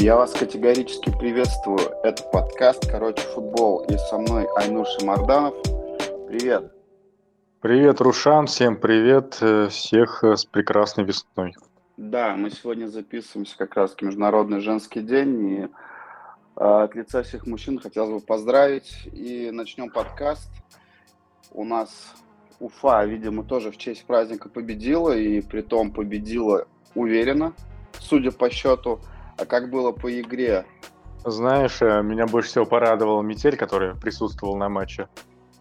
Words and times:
Я 0.00 0.16
вас 0.16 0.32
категорически 0.32 1.10
приветствую. 1.10 1.78
Это 2.02 2.22
подкаст 2.22 2.90
«Короче, 2.90 3.20
футбол». 3.20 3.84
И 3.84 3.98
со 3.98 4.16
мной 4.16 4.46
Айнур 4.56 4.86
Шамарданов. 4.86 5.52
Привет. 6.26 6.72
Привет, 7.60 8.00
Рушан. 8.00 8.46
Всем 8.46 8.78
привет. 8.78 9.36
Э, 9.42 9.68
всех 9.68 10.24
э, 10.24 10.36
с 10.36 10.46
прекрасной 10.46 11.04
весной. 11.04 11.54
Да, 11.98 12.34
мы 12.34 12.48
сегодня 12.48 12.86
записываемся 12.86 13.58
как 13.58 13.74
раз 13.76 13.94
к 13.94 14.00
Международный 14.00 14.60
женский 14.60 15.02
день. 15.02 15.50
И 15.50 15.60
э, 15.60 15.68
от 16.56 16.94
лица 16.94 17.22
всех 17.22 17.46
мужчин 17.46 17.78
хотелось 17.78 18.22
бы 18.22 18.26
поздравить. 18.26 19.06
И 19.12 19.50
начнем 19.50 19.90
подкаст. 19.90 20.50
У 21.52 21.62
нас 21.62 22.14
Уфа, 22.58 23.04
видимо, 23.04 23.44
тоже 23.44 23.70
в 23.70 23.76
честь 23.76 24.06
праздника 24.06 24.48
победила. 24.48 25.14
И 25.14 25.42
при 25.42 25.60
том 25.60 25.92
победила 25.92 26.66
уверенно, 26.94 27.52
судя 27.98 28.30
по 28.30 28.48
счету. 28.48 28.98
А 29.40 29.46
как 29.46 29.70
было 29.70 29.90
по 29.90 30.20
игре? 30.20 30.66
Знаешь, 31.24 31.80
э, 31.80 32.02
меня 32.02 32.26
больше 32.26 32.50
всего 32.50 32.66
порадовал 32.66 33.22
Метель, 33.22 33.56
который 33.56 33.94
присутствовал 33.94 34.54
на 34.56 34.68
матче. 34.68 35.08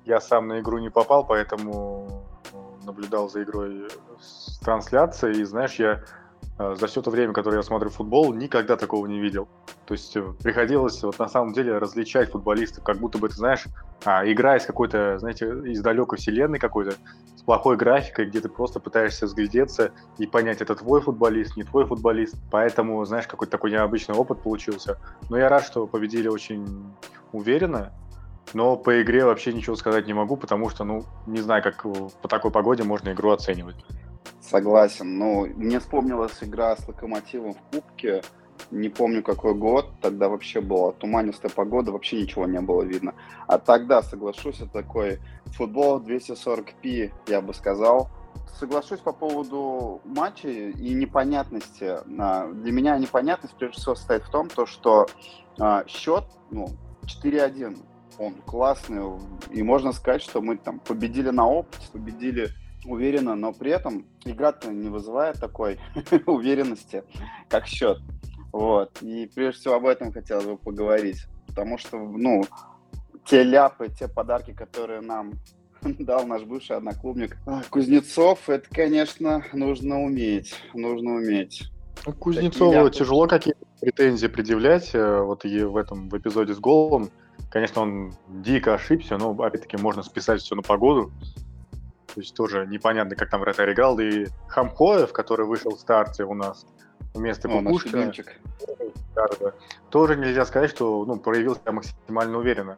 Я 0.06 0.20
сам 0.20 0.48
на 0.50 0.60
игру 0.60 0.80
не 0.80 0.90
попал, 0.90 1.26
поэтому 1.26 2.26
наблюдал 2.86 3.30
за 3.30 3.44
игрой 3.44 3.88
с 4.20 4.60
трансляцией. 4.60 5.42
И 5.42 5.44
знаешь, 5.46 5.76
я 5.76 6.04
э, 6.58 6.76
за 6.78 6.88
все 6.88 7.02
то 7.02 7.10
время, 7.10 7.32
которое 7.32 7.58
я 7.58 7.64
смотрю 7.64 7.90
футбол, 7.90 8.34
никогда 8.34 8.76
такого 8.76 9.06
не 9.06 9.22
видел. 9.22 9.48
То 9.86 9.94
есть 9.94 10.16
э, 10.18 10.24
приходилось 10.44 11.02
вот 11.02 11.18
на 11.18 11.30
самом 11.30 11.54
деле 11.54 11.78
различать 11.78 12.32
футболистов, 12.32 12.84
как 12.84 12.98
будто 12.98 13.18
бы 13.18 13.30
ты 13.30 13.36
знаешь, 13.36 13.64
а, 14.04 14.30
игра 14.30 14.58
из 14.58 14.66
какой-то, 14.66 15.20
знаете, 15.20 15.48
из 15.66 15.82
далекой 15.82 16.18
вселенной 16.18 16.60
какой-то, 16.60 16.96
плохой 17.50 17.78
графикой, 17.78 18.28
где 18.28 18.42
ты 18.42 18.48
просто 18.48 18.80
пытаешься 18.80 19.26
взглядеться 19.26 19.92
и 20.20 20.28
понять, 20.28 20.62
это 20.62 20.76
твой 20.76 21.02
футболист, 21.02 21.58
не 21.58 21.64
твой 21.64 21.84
футболист. 21.84 22.36
Поэтому, 22.52 23.04
знаешь, 23.06 23.26
какой-то 23.26 23.50
такой 23.50 23.72
необычный 23.72 24.14
опыт 24.14 24.44
получился. 24.44 25.00
Но 25.32 25.38
я 25.40 25.50
рад, 25.50 25.64
что 25.64 25.88
победили 25.88 26.28
очень 26.28 26.94
уверенно. 27.32 27.92
Но 28.54 28.78
по 28.78 29.02
игре 29.02 29.26
вообще 29.26 29.52
ничего 29.52 29.76
сказать 29.76 30.06
не 30.06 30.14
могу, 30.14 30.38
потому 30.38 30.70
что, 30.70 30.84
ну, 30.84 31.06
не 31.26 31.42
знаю, 31.42 31.64
как 31.64 31.88
по 32.22 32.28
такой 32.28 32.52
погоде 32.52 32.84
можно 32.84 33.14
игру 33.14 33.32
оценивать. 33.32 33.84
Согласен. 34.42 35.18
Ну, 35.18 35.48
мне 35.48 35.80
вспомнилась 35.80 36.38
игра 36.42 36.78
с 36.78 36.88
Локомотивом 36.88 37.56
в 37.56 37.62
Кубке 37.74 38.22
не 38.72 38.90
помню 38.90 39.24
какой 39.24 39.54
год, 39.54 39.90
тогда 40.02 40.30
вообще 40.30 40.62
была 40.62 40.92
туманистая 40.92 41.52
погода, 41.52 41.92
вообще 41.92 42.22
ничего 42.22 42.46
не 42.46 42.62
было 42.62 42.84
видно. 42.84 43.14
А 43.48 43.58
тогда, 43.58 44.02
соглашусь, 44.02 44.62
это 44.62 44.72
такой 44.72 45.20
футбол 45.48 46.00
240p, 46.00 47.12
я 47.28 47.42
бы 47.42 47.54
сказал. 47.54 48.10
Соглашусь 48.58 49.00
по 49.00 49.14
поводу 49.14 50.02
матча 50.04 50.50
и 50.50 50.94
непонятности. 50.94 51.98
А, 52.20 52.52
для 52.52 52.72
меня 52.72 52.98
непонятность 52.98 53.56
прежде 53.56 53.80
всего 53.80 53.96
состоит 53.96 54.24
в 54.24 54.30
том, 54.30 54.50
то, 54.50 54.66
что 54.66 55.08
а, 55.60 55.86
счет 55.88 56.26
ну, 56.52 56.70
4-1, 57.24 57.78
он 58.18 58.34
классный, 58.46 59.02
и 59.52 59.64
можно 59.64 59.94
сказать, 59.94 60.22
что 60.22 60.42
мы 60.42 60.58
там 60.58 60.80
победили 60.80 61.30
на 61.30 61.48
опыте, 61.48 61.88
победили 61.92 62.50
уверенно, 62.86 63.36
но 63.36 63.54
при 63.54 63.72
этом 63.72 64.06
игра-то 64.26 64.72
не 64.72 64.90
вызывает 64.90 65.40
такой 65.40 65.80
уверенности, 66.26 67.04
как 67.48 67.66
счет. 67.68 68.00
Вот. 68.52 69.02
И 69.02 69.30
прежде 69.34 69.60
всего 69.60 69.76
об 69.76 69.86
этом 69.86 70.12
хотелось 70.12 70.46
бы 70.46 70.58
поговорить. 70.58 71.26
Потому 71.48 71.78
что, 71.78 71.98
ну, 71.98 72.44
те 73.26 73.44
ляпы, 73.44 73.90
те 73.90 74.08
подарки, 74.08 74.52
которые 74.52 75.02
нам 75.02 75.34
дал 75.82 76.26
наш 76.26 76.44
бывший 76.44 76.78
одноклубник 76.78 77.38
Кузнецов, 77.70 78.50
это, 78.50 78.68
конечно, 78.70 79.44
нужно 79.54 80.02
уметь. 80.02 80.56
Нужно 80.74 81.16
уметь. 81.16 81.70
Ну, 82.06 82.14
Кузнецову 82.14 82.90
тяжело 82.90 83.28
какие-то 83.28 83.66
претензии 83.82 84.28
предъявлять. 84.28 84.92
Э, 84.94 85.22
вот 85.22 85.46
и 85.46 85.64
в 85.64 85.78
этом 85.78 86.10
в 86.10 86.18
эпизоде 86.18 86.54
с 86.54 86.60
голом. 86.60 87.10
Конечно, 87.52 87.82
он 87.82 88.14
дико 88.28 88.76
ошибся, 88.76 89.18
но 89.18 89.32
опять-таки 89.32 89.78
можно 89.78 90.04
списать 90.04 90.42
все 90.42 90.56
на 90.56 90.62
погоду. 90.62 91.12
То 92.14 92.22
есть 92.22 92.36
тоже 92.36 92.68
непонятно, 92.68 93.16
как 93.16 93.30
там 93.30 93.42
вратарь 93.42 93.74
играл. 93.74 94.00
И 94.00 94.28
Хамкоев, 94.48 95.12
который 95.12 95.46
вышел 95.46 95.76
в 95.76 95.80
старте 95.80 96.24
у 96.24 96.34
нас, 96.34 96.66
вместо 97.14 97.48
О, 97.48 97.62
Кукушкина. 97.62 98.12
Тоже 99.90 100.16
нельзя 100.16 100.46
сказать, 100.46 100.70
что 100.70 101.06
ну, 101.06 101.18
проявил 101.18 101.56
себя 101.56 101.72
максимально 101.72 102.38
уверенно. 102.38 102.78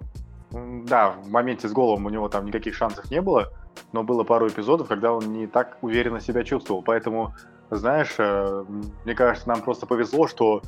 Да, 0.51 1.11
в 1.11 1.29
моменте 1.29 1.69
с 1.69 1.71
голом 1.71 2.05
у 2.05 2.09
него 2.09 2.27
там 2.27 2.45
никаких 2.45 2.75
шансов 2.75 3.09
не 3.09 3.21
было, 3.21 3.53
но 3.93 4.03
было 4.03 4.23
пару 4.23 4.47
эпизодов, 4.47 4.87
когда 4.87 5.13
он 5.13 5.31
не 5.31 5.47
так 5.47 5.77
уверенно 5.81 6.19
себя 6.19 6.43
чувствовал. 6.43 6.81
Поэтому, 6.81 7.33
знаешь, 7.69 8.15
э, 8.17 8.65
мне 9.05 9.15
кажется, 9.15 9.47
нам 9.47 9.61
просто 9.61 9.85
повезло, 9.85 10.27
что 10.27 10.61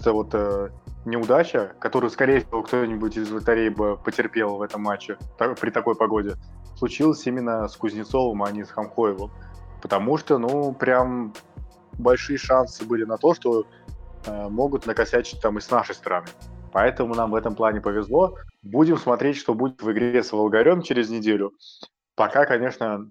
это 0.00 0.12
вот 0.12 0.30
э, 0.32 0.70
неудача, 1.04 1.74
которую, 1.78 2.10
скорее 2.10 2.40
всего, 2.40 2.62
кто-нибудь 2.62 3.16
из 3.16 3.30
вратарей 3.30 3.68
бы 3.68 3.96
потерпел 3.96 4.56
в 4.56 4.62
этом 4.62 4.82
матче 4.82 5.16
при 5.38 5.70
такой 5.70 5.94
погоде, 5.94 6.34
случилась 6.76 7.24
именно 7.26 7.68
с 7.68 7.76
Кузнецовым, 7.76 8.42
а 8.42 8.50
не 8.50 8.64
с 8.64 8.70
Хамкоевым. 8.70 9.30
Потому 9.80 10.18
что, 10.18 10.38
ну, 10.38 10.72
прям 10.72 11.32
большие 12.00 12.38
шансы 12.38 12.84
были 12.84 13.04
на 13.04 13.16
то, 13.16 13.34
что 13.34 13.66
э, 14.26 14.48
могут 14.48 14.86
накосячить 14.86 15.40
там 15.40 15.58
и 15.58 15.60
с 15.60 15.70
нашей 15.70 15.94
стороны. 15.94 16.26
Поэтому 16.72 17.14
нам 17.14 17.30
в 17.30 17.34
этом 17.34 17.54
плане 17.54 17.80
повезло. 17.80 18.36
Будем 18.62 18.96
смотреть, 18.96 19.36
что 19.36 19.54
будет 19.54 19.82
в 19.82 19.90
игре 19.90 20.22
с 20.22 20.32
Волгарем 20.32 20.82
через 20.82 21.10
неделю. 21.10 21.52
Пока, 22.14 22.46
конечно, 22.46 23.10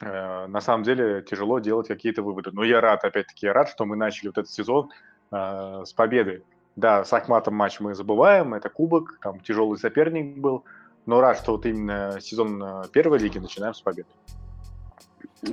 э, 0.00 0.46
на 0.46 0.60
самом 0.60 0.84
деле 0.84 1.22
тяжело 1.22 1.58
делать 1.60 1.88
какие-то 1.88 2.22
выводы. 2.22 2.50
Но 2.52 2.64
я 2.64 2.80
рад, 2.80 3.04
опять-таки, 3.04 3.46
я 3.46 3.52
рад, 3.52 3.68
что 3.68 3.84
мы 3.84 3.96
начали 3.96 4.28
вот 4.28 4.38
этот 4.38 4.50
сезон 4.50 4.90
э, 5.30 5.82
с 5.86 5.92
победы. 5.92 6.42
Да, 6.76 7.04
с 7.04 7.12
Ахматом 7.12 7.54
матч 7.54 7.80
мы 7.80 7.94
забываем, 7.94 8.54
это 8.54 8.68
кубок, 8.68 9.18
там 9.22 9.40
тяжелый 9.40 9.78
соперник 9.78 10.38
был, 10.38 10.64
но 11.04 11.20
рад, 11.20 11.38
что 11.38 11.52
вот 11.52 11.66
именно 11.66 12.18
сезон 12.20 12.62
э, 12.62 12.84
первой 12.92 13.18
лиги 13.18 13.38
начинаем 13.38 13.74
с 13.74 13.80
победы. 13.80 14.08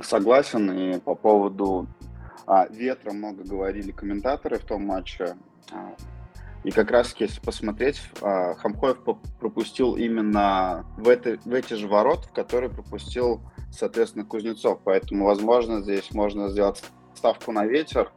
Согласен, 0.02 0.70
и 0.70 0.98
по 1.00 1.14
поводу 1.14 1.86
а, 2.48 2.66
ветра 2.70 3.12
много 3.12 3.44
говорили 3.44 3.90
комментаторы 3.90 4.58
в 4.58 4.64
том 4.64 4.86
матче. 4.86 5.36
А, 5.70 5.94
и 6.64 6.70
как 6.70 6.90
раз, 6.90 7.14
если 7.18 7.40
посмотреть, 7.40 8.00
а, 8.22 8.54
Хамкоев 8.54 9.00
пропустил 9.38 9.96
именно 9.96 10.86
в, 10.96 11.10
это, 11.10 11.38
в 11.44 11.52
эти 11.52 11.74
же 11.74 11.86
ворот, 11.86 12.24
в 12.24 12.32
которые 12.32 12.70
пропустил, 12.70 13.42
соответственно, 13.70 14.24
Кузнецов. 14.24 14.80
Поэтому, 14.82 15.26
возможно, 15.26 15.82
здесь 15.82 16.10
можно 16.12 16.48
сделать 16.48 16.82
ставку 17.14 17.52
на 17.52 17.66
ветер. 17.66 18.10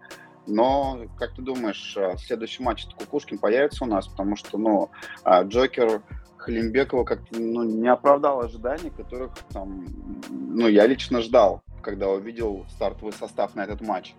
Но, 0.47 1.01
как 1.17 1.35
ты 1.35 1.41
думаешь, 1.41 1.97
а, 1.97 2.15
следующий 2.15 2.63
матч 2.63 2.85
Кукушкин 2.97 3.37
появится 3.37 3.83
у 3.83 3.87
нас? 3.87 4.07
Потому 4.07 4.37
что, 4.37 4.57
ну, 4.57 4.91
а, 5.25 5.43
Джокер 5.43 6.03
Халимбекова 6.37 7.03
как-то 7.03 7.37
ну, 7.37 7.63
не 7.63 7.89
оправдал 7.89 8.39
ожиданий, 8.39 8.91
которых 8.91 9.33
там, 9.51 9.85
ну, 10.29 10.69
я 10.69 10.87
лично 10.87 11.21
ждал 11.21 11.61
когда 11.81 12.09
увидел 12.09 12.65
стартовый 12.69 13.13
состав 13.13 13.55
на 13.55 13.61
этот 13.61 13.81
матч? 13.81 14.15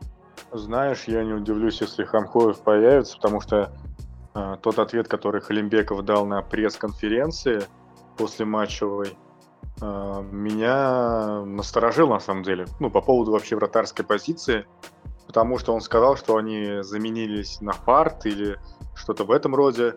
Знаешь, 0.53 1.05
я 1.05 1.25
не 1.25 1.33
удивлюсь, 1.33 1.81
если 1.81 2.05
Хамхоев 2.05 2.61
появится, 2.61 3.17
потому 3.17 3.41
что 3.41 3.73
э, 4.35 4.57
тот 4.61 4.79
ответ, 4.79 5.09
который 5.09 5.41
Халимбеков 5.41 6.05
дал 6.05 6.27
на 6.27 6.43
пресс-конференции 6.43 7.63
после 8.19 8.45
матчевой, 8.45 9.17
э, 9.81 10.23
меня 10.31 11.43
насторожил 11.47 12.09
на 12.09 12.21
самом 12.21 12.43
деле. 12.43 12.67
Ну, 12.81 12.91
по 12.91 13.01
поводу 13.01 13.33
вообще 13.33 13.57
вратарской 13.57 14.05
позиции, 14.05 14.67
потому 15.27 15.59
что 15.59 15.75
он 15.75 15.81
сказал, 15.81 16.17
что 16.17 16.37
они 16.37 16.83
заменились 16.83 17.61
на 17.61 17.73
фарт 17.73 18.27
или 18.27 18.59
что-то 18.95 19.25
в 19.25 19.31
этом 19.31 19.55
роде, 19.55 19.95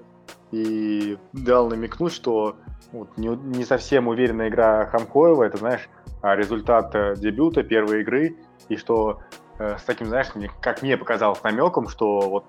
и 0.51 1.17
дал 1.33 1.69
намекнуть, 1.69 2.13
что 2.13 2.55
вот, 2.91 3.17
не, 3.17 3.27
не 3.27 3.65
совсем 3.65 4.07
уверенная 4.07 4.49
игра 4.49 4.85
Хамкоева, 4.85 5.43
это, 5.43 5.57
знаешь, 5.57 5.89
а, 6.21 6.35
результат 6.35 6.93
э, 6.95 7.15
дебюта 7.17 7.63
первой 7.63 8.01
игры, 8.01 8.37
и 8.69 8.77
что 8.77 9.19
э, 9.59 9.77
с 9.77 9.83
таким, 9.83 10.07
знаешь, 10.07 10.27
как 10.61 10.81
мне 10.81 10.97
показалось 10.97 11.43
намеком, 11.43 11.87
что 11.87 12.21
вот 12.21 12.45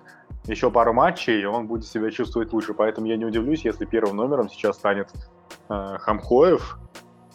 еще 0.46 0.70
пару 0.70 0.92
матчей, 0.92 1.42
и 1.42 1.44
он 1.44 1.66
будет 1.66 1.86
себя 1.86 2.10
чувствовать 2.10 2.52
лучше. 2.52 2.74
Поэтому 2.74 3.06
я 3.06 3.16
не 3.16 3.24
удивлюсь, 3.24 3.64
если 3.64 3.84
первым 3.84 4.16
номером 4.16 4.48
сейчас 4.48 4.76
станет 4.76 5.10
э, 5.68 5.98
Хамкоев 5.98 6.78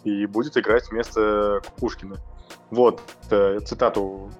и 0.04 0.26
будет 0.26 0.56
играть 0.56 0.90
вместо 0.90 1.60
Кукушкина. 1.64 2.16
Вот 2.70 3.02
э, 3.30 3.60
цитату 3.60 4.30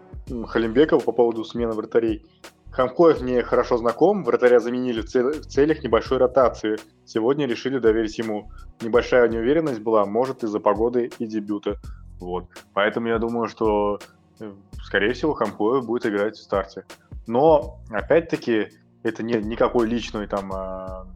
Халимбекова 0.47 1.01
по 1.01 1.13
поводу 1.13 1.45
смены 1.45 1.73
вратарей. 1.73 2.27
Хамкоев 2.73 3.21
мне 3.21 3.43
хорошо 3.43 3.77
знаком, 3.77 4.25
вратаря 4.25 4.59
заменили 4.59 5.03
в, 5.03 5.05
цел- 5.05 5.33
в 5.33 5.47
целях 5.47 5.85
небольшой 5.85 6.19
ротации. 6.19 6.79
Сегодня 7.05 7.47
решили 7.47 7.79
доверить 7.79 8.17
ему. 8.19 8.51
Небольшая 8.81 9.29
неуверенность 9.29 9.81
была, 9.81 10.07
может, 10.07 10.43
из-за 10.43 10.59
погоды 10.59 11.11
и 11.19 11.27
дебюта. 11.27 11.77
Вот. 12.19 12.47
Поэтому 12.73 13.09
я 13.09 13.19
думаю, 13.19 13.49
что, 13.49 13.99
э, 14.41 14.53
скорее 14.83 15.13
всего, 15.13 15.35
Хамкоев 15.35 15.85
будет 15.85 16.07
играть 16.07 16.37
в 16.37 16.43
старте. 16.43 16.85
Но, 17.27 17.81
опять-таки, 17.91 18.69
это 19.03 19.23
не 19.23 19.35
никакой 19.35 19.87
личной 19.87 20.27
там, 20.27 20.51
а, 20.55 21.07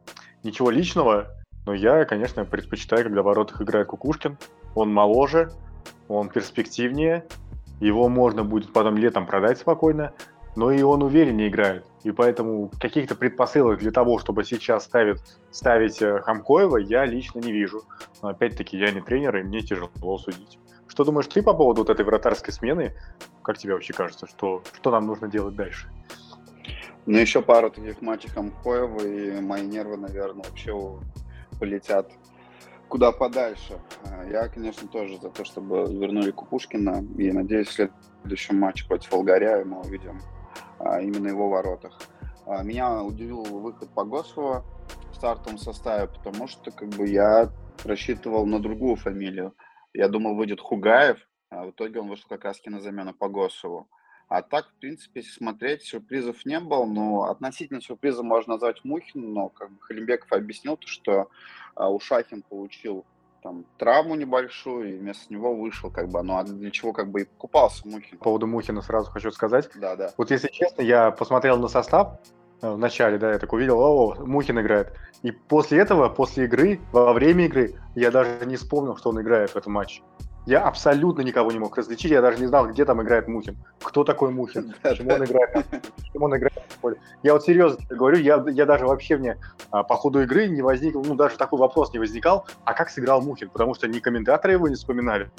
ничего 0.43 0.71
личного, 0.71 1.29
но 1.65 1.73
я, 1.73 2.05
конечно, 2.05 2.45
предпочитаю, 2.45 3.05
когда 3.05 3.23
в 3.23 3.25
воротах 3.25 3.63
играет 3.63 3.87
Кукушкин. 3.87 4.37
Он 4.75 4.93
моложе, 4.93 5.53
он 6.09 6.29
перспективнее, 6.29 7.25
его 7.81 8.09
можно 8.09 8.45
будет 8.45 8.73
потом 8.73 8.97
летом 8.97 9.27
продать 9.27 9.59
спокойно, 9.59 10.13
но 10.57 10.73
и 10.73 10.83
он 10.83 11.03
увереннее 11.03 11.49
играет. 11.49 11.85
И 12.03 12.11
поэтому 12.11 12.71
каких-то 12.81 13.15
предпосылок 13.15 13.79
для 13.79 13.93
того, 13.93 14.19
чтобы 14.19 14.43
сейчас 14.45 14.85
ставить, 14.85 15.21
ставить 15.51 16.01
э, 16.01 16.21
Хамкоева, 16.21 16.79
я 16.79 17.05
лично 17.05 17.41
не 17.41 17.53
вижу. 17.53 17.83
Но 18.23 18.31
опять-таки, 18.31 18.79
я 18.79 18.91
не 18.91 19.03
тренер, 19.03 19.37
и 19.37 19.43
мне 19.43 19.61
тяжело 19.61 20.19
судить. 20.19 20.59
Что 20.89 21.05
думаешь 21.05 21.27
ты 21.27 21.43
по 21.43 21.53
поводу 21.53 21.83
вот 21.83 21.91
этой 21.91 22.05
вратарской 22.05 22.55
смены? 22.55 22.95
Как 23.43 23.59
тебе 23.59 23.75
вообще 23.75 23.93
кажется, 23.93 24.27
что, 24.27 24.63
что 24.73 24.91
нам 24.91 25.07
нужно 25.07 25.29
делать 25.29 25.55
дальше? 25.55 25.91
Ну, 27.05 27.19
еще 27.19 27.43
пару 27.43 27.71
таких 27.71 28.01
матчей 28.01 28.31
Хамкоева, 28.31 29.07
и 29.07 29.41
мои 29.41 29.63
нервы, 29.63 29.99
наверное, 29.99 30.45
вообще 30.45 30.75
полетят 31.61 32.11
куда 32.89 33.13
подальше. 33.13 33.79
А, 34.05 34.25
я, 34.25 34.49
конечно, 34.49 34.89
тоже 34.89 35.19
за 35.21 35.29
то, 35.29 35.45
чтобы 35.45 35.85
вернули 35.93 36.31
Кукушкина, 36.31 37.05
и 37.19 37.31
надеюсь, 37.31 37.69
в 37.69 37.91
следующем 38.23 38.59
матче 38.59 38.87
против 38.87 39.13
Волгаря 39.13 39.65
мы 39.65 39.81
увидим 39.81 40.21
именно 41.01 41.29
его 41.29 41.49
воротах. 41.49 41.99
А, 42.47 42.63
меня 42.63 43.03
удивил 43.03 43.43
выход 43.43 43.91
Погосова 43.91 44.65
в 45.11 45.17
стартовом 45.17 45.59
составе, 45.59 46.09
потому 46.09 46.47
что 46.47 46.71
как 46.71 46.89
бы 46.91 47.09
я 47.09 47.51
рассчитывал 47.85 48.47
на 48.47 48.61
другую 48.61 48.97
фамилию. 48.97 49.55
Я 49.93 50.09
думал, 50.09 50.35
выйдет 50.37 50.61
Хугаев, 50.61 51.19
а 51.51 51.67
в 51.67 51.71
итоге 51.71 52.01
он 52.01 52.09
вышел 52.09 52.27
как 52.29 52.45
раз 52.45 52.61
на 52.67 52.81
замену 52.81 53.15
Погосову. 53.15 53.89
А 54.29 54.43
так, 54.43 54.69
в 54.69 54.81
принципе, 54.81 55.21
если 55.21 55.33
смотреть, 55.33 55.83
сюрпризов 55.83 56.45
не 56.45 56.59
было. 56.59 56.85
Но 56.85 57.25
относительно 57.25 57.81
сюрприза 57.81 58.23
можно 58.23 58.55
назвать 58.55 58.85
Мухин, 58.85 59.33
но 59.33 59.49
как 59.49 59.71
бы 59.71 59.81
Халимбеков 59.81 60.33
объяснил, 60.33 60.77
то, 60.77 60.89
что 60.89 61.31
а, 61.75 61.91
Ушахин 61.91 62.43
получил 62.43 63.05
там 63.47 63.65
травму 63.79 64.17
небольшую, 64.17 64.95
и 64.95 64.99
вместо 64.99 65.33
него 65.33 65.55
вышел, 65.55 65.89
как 65.89 66.09
бы, 66.09 66.21
ну 66.23 66.37
а 66.37 66.43
для 66.43 66.71
чего 66.73 66.93
как 66.93 67.11
бы 67.11 67.21
и 67.21 67.25
покупался 67.25 67.87
Мухин. 67.87 68.19
По 68.19 68.25
поводу 68.25 68.49
Мухина 68.49 68.83
сразу 68.83 69.09
хочу 69.13 69.31
сказать. 69.31 69.71
Да, 69.77 69.95
да. 69.95 70.11
Вот 70.17 70.33
если 70.33 70.49
честно, 70.49 70.83
я 70.83 71.13
посмотрел 71.13 71.57
на 71.57 71.69
состав 71.69 72.19
э, 72.61 72.69
в 72.69 72.77
начале, 72.77 73.19
да, 73.19 73.33
я 73.33 73.39
так 73.39 73.53
увидел, 73.53 73.79
о, 73.79 74.17
Мухин 74.17 74.59
играет. 74.59 74.93
И 75.23 75.31
после 75.31 75.79
этого, 75.79 76.09
после 76.09 76.47
игры, 76.47 76.81
во 76.91 77.13
время 77.13 77.45
игры, 77.45 77.75
я 77.95 78.11
даже 78.11 78.45
не 78.47 78.57
вспомнил, 78.57 78.97
что 78.97 79.11
он 79.11 79.21
играет 79.21 79.51
в 79.51 79.57
этом 79.57 79.75
матче. 79.75 80.03
Я 80.47 80.63
абсолютно 80.63 81.23
никого 81.23 81.51
не 81.51 81.59
мог 81.59 81.77
различить, 81.77 82.13
я 82.13 82.23
даже 82.23 82.39
не 82.39 82.47
знал, 82.47 82.69
где 82.69 82.85
там 82.85 83.03
играет 83.03 83.27
Мухин. 83.27 83.57
Кто 83.83 84.05
такой 84.05 84.31
Мухин? 84.31 84.75
Почему 84.83 85.13
он 85.13 85.25
играет? 85.25 85.67
Почему 85.97 86.27
он 86.27 86.37
играет? 86.37 86.63
Я 87.25 87.33
вот 87.33 87.45
серьезно 87.45 87.85
говорю, 87.91 88.19
я, 88.19 88.45
я 88.51 88.65
даже 88.65 88.87
вообще 88.87 89.17
мне 89.17 89.39
а, 89.73 89.83
по 89.83 89.97
ходу 89.97 90.23
игры 90.23 90.47
не 90.47 90.63
возникл, 90.63 91.03
ну 91.03 91.17
даже 91.17 91.37
такой 91.37 91.59
вопрос 91.59 91.93
не 91.93 91.99
возникал, 91.99 92.47
а 92.65 92.75
как 92.75 92.91
сыграл 92.91 93.23
Мухин? 93.23 93.51
Потому 93.51 93.75
что 93.75 93.89
ни 93.89 93.99
комментаторы 93.99 94.53
его 94.53 94.69
не 94.69 94.77
вспоминали, 94.77 95.31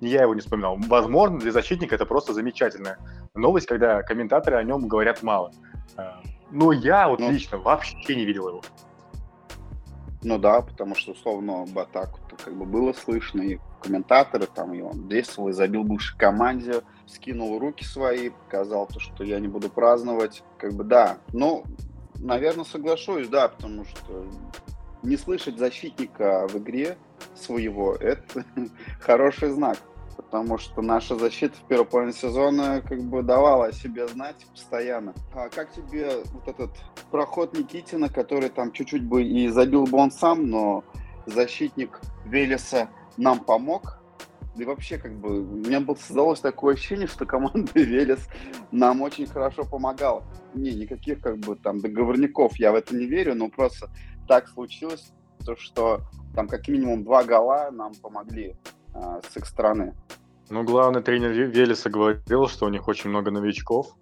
ни 0.00 0.08
я 0.08 0.22
его 0.22 0.34
не 0.34 0.40
вспоминал. 0.40 0.78
Возможно, 0.86 1.40
для 1.40 1.50
защитника 1.50 1.96
это 1.96 2.06
просто 2.06 2.32
замечательная 2.32 2.98
новость, 3.34 3.66
когда 3.66 4.02
комментаторы 4.02 4.58
о 4.58 4.62
нем 4.62 4.86
говорят 4.86 5.24
мало. 5.24 5.50
А, 5.96 6.20
но 6.52 6.70
я 6.70 7.08
вот 7.08 7.18
ну, 7.18 7.32
лично 7.32 7.58
вообще 7.58 8.14
не 8.14 8.24
видел 8.24 8.48
его. 8.48 8.62
Ну 10.22 10.38
да, 10.38 10.60
потому 10.60 10.94
что, 10.94 11.12
условно, 11.12 11.64
Батаку 11.68 12.20
как 12.44 12.54
бы 12.54 12.64
было 12.64 12.92
слышно, 12.92 13.42
и 13.42 13.58
комментаторы 13.86 14.46
там, 14.46 14.74
и 14.74 14.80
он 14.80 15.08
действовал, 15.08 15.48
и 15.48 15.52
забил 15.52 15.84
бывшей 15.84 16.18
команде, 16.18 16.82
скинул 17.06 17.58
руки 17.58 17.84
свои, 17.84 18.30
показал 18.30 18.86
то, 18.86 19.00
что 19.00 19.24
я 19.24 19.38
не 19.40 19.48
буду 19.48 19.68
праздновать. 19.68 20.42
Как 20.58 20.72
бы 20.72 20.84
да, 20.84 21.18
ну, 21.32 21.64
наверное, 22.18 22.64
соглашусь, 22.64 23.28
да, 23.28 23.48
потому 23.48 23.84
что 23.84 24.26
не 25.02 25.16
слышать 25.16 25.58
защитника 25.58 26.46
в 26.48 26.58
игре 26.58 26.96
своего– 27.34 27.94
это 28.00 28.44
хороший 29.00 29.50
знак 29.50 29.78
потому 30.16 30.58
что 30.58 30.82
наша 30.82 31.14
защита 31.16 31.56
в 31.56 31.68
первой 31.68 31.84
половине 31.84 32.12
сезона 32.12 32.80
как 32.80 33.00
бы 33.02 33.22
давала 33.22 33.66
о 33.66 33.72
себе 33.72 34.08
знать 34.08 34.46
постоянно. 34.50 35.14
А 35.34 35.48
как 35.48 35.70
тебе 35.72 36.22
вот 36.32 36.48
этот 36.48 36.70
проход 37.10 37.56
Никитина, 37.56 38.08
который 38.08 38.48
там 38.48 38.72
чуть-чуть 38.72 39.04
бы 39.04 39.22
и 39.22 39.48
забил 39.48 39.84
бы 39.84 39.98
он 39.98 40.10
сам, 40.10 40.48
но 40.48 40.84
защитник 41.26 42.00
Велеса 42.24 42.88
нам 43.16 43.40
помог, 43.40 43.98
и 44.56 44.64
вообще, 44.64 44.96
как 44.96 45.12
бы, 45.14 45.40
у 45.40 45.56
меня 45.56 45.80
было 45.80 45.96
создалось 45.96 46.40
такое 46.40 46.74
ощущение, 46.74 47.06
что 47.06 47.26
команда 47.26 47.70
Велес 47.74 48.26
нам 48.72 49.02
очень 49.02 49.26
хорошо 49.26 49.64
помогала. 49.64 50.24
Не, 50.54 50.72
никаких, 50.72 51.20
как 51.20 51.38
бы, 51.38 51.56
там, 51.56 51.80
договорников 51.80 52.56
я 52.56 52.72
в 52.72 52.74
это 52.74 52.96
не 52.96 53.06
верю, 53.06 53.34
но 53.34 53.50
просто 53.50 53.90
так 54.26 54.48
случилось, 54.48 55.12
то, 55.44 55.56
что 55.56 56.00
там 56.34 56.48
как 56.48 56.68
минимум 56.68 57.04
два 57.04 57.22
гола 57.22 57.70
нам 57.70 57.94
помогли 57.94 58.56
э, 58.94 59.20
с 59.28 59.36
их 59.36 59.46
стороны. 59.46 59.94
Ну, 60.48 60.64
главный 60.64 61.02
тренер 61.02 61.32
Велеса 61.32 61.90
говорил, 61.90 62.48
что 62.48 62.66
у 62.66 62.68
них 62.68 62.88
очень 62.88 63.10
много 63.10 63.30
новичков. 63.30 63.96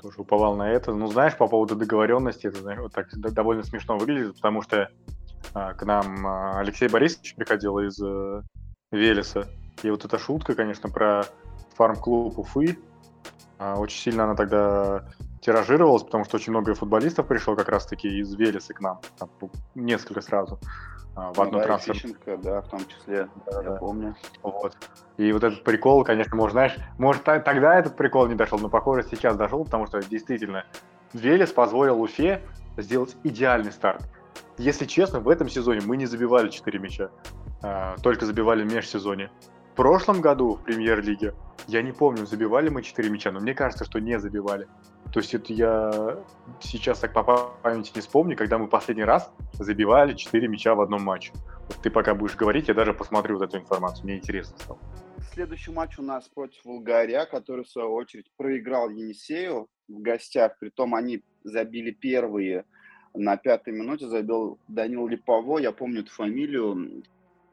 Тоже 0.00 0.16
уповал 0.18 0.56
на 0.56 0.70
это. 0.70 0.92
Ну, 0.92 1.08
знаешь, 1.08 1.36
по 1.36 1.46
поводу 1.46 1.76
договоренности, 1.76 2.46
это 2.46 2.60
знаешь, 2.60 2.80
вот 2.80 2.92
так 2.92 3.08
довольно 3.32 3.62
смешно 3.62 3.98
выглядит, 3.98 4.36
потому 4.36 4.62
что 4.62 4.90
к 5.52 5.82
нам 5.82 6.26
а, 6.26 6.58
Алексей 6.60 6.88
Борисович 6.88 7.34
приходил 7.34 7.78
из 7.78 8.00
а, 8.02 8.42
Велеса. 8.90 9.46
И 9.82 9.90
вот 9.90 10.04
эта 10.04 10.18
шутка, 10.18 10.54
конечно, 10.54 10.88
про 10.88 11.24
фарм-клуб 11.76 12.38
Уфы, 12.38 12.78
а, 13.58 13.76
очень 13.76 13.98
сильно 13.98 14.24
она 14.24 14.34
тогда 14.34 15.04
тиражировалась, 15.40 16.02
потому 16.02 16.24
что 16.24 16.36
очень 16.36 16.52
много 16.52 16.74
футболистов 16.74 17.26
пришло 17.26 17.56
как 17.56 17.68
раз-таки 17.68 18.08
из 18.08 18.34
Велеса 18.34 18.74
к 18.74 18.80
нам. 18.80 19.00
Там, 19.18 19.30
несколько 19.74 20.20
сразу. 20.20 20.58
А, 21.14 21.32
в 21.32 21.40
одну 21.40 21.58
ну, 21.58 21.64
трансфер. 21.64 21.94
Фищенко, 21.94 22.36
да, 22.36 22.60
в 22.60 22.68
том 22.68 22.80
числе, 22.86 23.28
да, 23.46 23.62
я 23.62 23.70
да. 23.70 23.76
помню. 23.76 24.14
Вот. 24.42 24.76
И 25.16 25.32
вот 25.32 25.42
этот 25.42 25.64
прикол, 25.64 26.04
конечно, 26.04 26.36
может, 26.36 26.52
знаешь, 26.52 26.76
может, 26.96 27.24
тогда 27.24 27.76
этот 27.76 27.96
прикол 27.96 28.28
не 28.28 28.36
дошел, 28.36 28.58
но, 28.58 28.68
похоже, 28.68 29.04
сейчас 29.10 29.36
дошел, 29.36 29.64
потому 29.64 29.86
что 29.86 30.00
действительно 30.00 30.64
Велес 31.12 31.50
позволил 31.50 32.00
Уфе 32.00 32.42
сделать 32.76 33.16
идеальный 33.24 33.72
старт. 33.72 34.08
Если 34.58 34.86
честно, 34.86 35.20
в 35.20 35.28
этом 35.28 35.48
сезоне 35.48 35.80
мы 35.86 35.96
не 35.96 36.06
забивали 36.06 36.50
4 36.50 36.78
мяча, 36.80 37.10
а, 37.62 37.96
только 38.02 38.26
забивали 38.26 38.64
в 38.64 38.72
межсезоне. 38.72 39.30
В 39.72 39.76
прошлом 39.76 40.20
году 40.20 40.54
в 40.56 40.64
премьер-лиге, 40.64 41.34
я 41.68 41.80
не 41.82 41.92
помню, 41.92 42.26
забивали 42.26 42.68
мы 42.68 42.82
4 42.82 43.08
мяча, 43.08 43.30
но 43.30 43.38
мне 43.38 43.54
кажется, 43.54 43.84
что 43.84 44.00
не 44.00 44.18
забивали. 44.18 44.66
То 45.12 45.20
есть 45.20 45.32
это 45.32 45.52
я 45.52 46.18
сейчас 46.58 46.98
так 46.98 47.12
по 47.12 47.22
памяти 47.22 47.92
не 47.94 48.00
вспомню, 48.00 48.36
когда 48.36 48.58
мы 48.58 48.66
последний 48.66 49.04
раз 49.04 49.32
забивали 49.52 50.14
4 50.14 50.48
мяча 50.48 50.74
в 50.74 50.80
одном 50.80 51.02
матче. 51.02 51.32
Вот 51.68 51.76
ты 51.80 51.88
пока 51.88 52.16
будешь 52.16 52.34
говорить, 52.34 52.66
я 52.66 52.74
даже 52.74 52.92
посмотрю 52.92 53.38
вот 53.38 53.44
эту 53.44 53.58
информацию, 53.58 54.06
мне 54.06 54.16
интересно 54.16 54.56
стало. 54.58 54.80
Следующий 55.32 55.70
матч 55.70 56.00
у 56.00 56.02
нас 56.02 56.28
против 56.28 56.64
Волгаря, 56.64 57.26
который, 57.26 57.64
в 57.64 57.68
свою 57.68 57.94
очередь, 57.94 58.26
проиграл 58.36 58.90
Енисею 58.90 59.68
в 59.86 60.00
гостях. 60.00 60.58
Притом 60.58 60.96
они 60.96 61.22
забили 61.44 61.92
первые 61.92 62.64
на 63.14 63.36
пятой 63.36 63.72
минуте, 63.72 64.08
забил 64.08 64.58
Данил 64.68 65.06
Липово, 65.06 65.58
я 65.58 65.72
помню 65.72 66.00
эту 66.00 66.12
фамилию. 66.12 67.02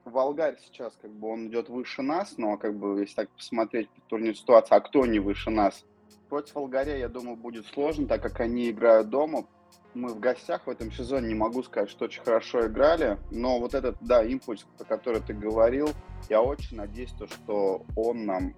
Волгарь 0.04 0.58
сейчас, 0.62 0.96
как 1.02 1.12
бы, 1.12 1.30
он 1.30 1.48
идет 1.48 1.70
выше 1.70 2.02
нас, 2.02 2.38
но, 2.38 2.58
как 2.58 2.78
бы, 2.78 3.00
если 3.00 3.16
так 3.16 3.30
посмотреть 3.30 3.90
по 3.90 4.02
турниру 4.02 4.36
ситуацию, 4.36 4.78
а 4.78 4.82
кто 4.82 5.06
не 5.06 5.20
выше 5.20 5.50
нас– 5.50 5.86
Против 6.30 6.56
Волгаря, 6.56 6.98
я 6.98 7.08
думаю, 7.08 7.38
будет 7.38 7.66
сложно, 7.68 8.08
так 8.08 8.22
как 8.22 8.40
они 8.40 8.70
играют 8.70 9.10
дома. 9.10 9.46
Мы 9.94 10.10
в 10.10 10.20
гостях 10.20 10.66
в 10.66 10.70
этом 10.70 10.92
сезоне, 10.92 11.30
не 11.30 11.36
могу 11.36 11.64
сказать, 11.64 11.90
что 11.90 12.06
очень 12.06 12.24
хорошо 12.24 12.68
играли, 12.68 13.18
но 13.32 13.60
вот 13.60 13.74
этот, 13.74 13.98
да, 14.02 14.24
импульс, 14.24 14.66
о 14.80 14.84
котором 14.84 15.24
ты 15.24 15.34
говорил, 15.34 15.90
я 16.30 16.42
очень 16.42 16.76
надеюсь, 16.76 17.12
то, 17.12 17.28
что 17.28 17.86
он 17.96 18.26
нам 18.26 18.56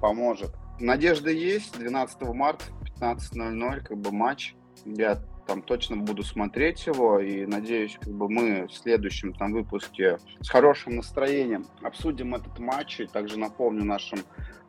поможет. 0.00 0.50
Надежда 0.80 1.30
есть, 1.30 1.78
12 1.78 2.22
марта, 2.22 2.64
15.00, 3.00 3.80
как 3.82 3.98
бы 3.98 4.10
матч. 4.10 4.54
Я 4.84 5.20
там 5.50 5.62
точно 5.62 5.96
буду 5.96 6.22
смотреть 6.22 6.86
его 6.86 7.18
и 7.18 7.44
надеюсь, 7.46 7.98
как 8.00 8.12
бы 8.12 8.28
мы 8.28 8.68
в 8.68 8.72
следующем 8.72 9.34
там 9.34 9.52
выпуске 9.52 10.18
с 10.40 10.48
хорошим 10.48 10.96
настроением 10.96 11.66
обсудим 11.82 12.34
этот 12.34 12.58
матч 12.58 13.00
и 13.00 13.06
также 13.06 13.38
напомню 13.38 13.84
нашим 13.84 14.20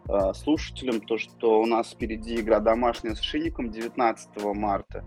Э, 0.09 0.33
слушателям, 0.33 0.99
то, 1.01 1.17
что 1.17 1.61
у 1.61 1.65
нас 1.65 1.91
впереди 1.91 2.39
игра 2.39 2.59
домашняя 2.59 3.15
с 3.15 3.21
Шинником 3.21 3.69
19 3.69 4.43
марта 4.55 5.05